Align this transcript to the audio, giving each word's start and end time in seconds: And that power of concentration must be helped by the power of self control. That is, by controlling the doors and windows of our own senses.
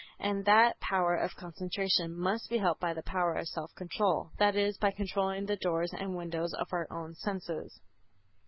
And 0.19 0.45
that 0.45 0.79
power 0.79 1.15
of 1.15 1.35
concentration 1.35 2.17
must 2.19 2.49
be 2.49 2.57
helped 2.57 2.81
by 2.81 2.91
the 2.95 3.03
power 3.03 3.35
of 3.35 3.47
self 3.49 3.69
control. 3.75 4.31
That 4.39 4.55
is, 4.55 4.75
by 4.79 4.89
controlling 4.89 5.45
the 5.45 5.57
doors 5.57 5.93
and 5.93 6.15
windows 6.17 6.55
of 6.55 6.69
our 6.73 6.87
own 6.89 7.13
senses. 7.13 7.79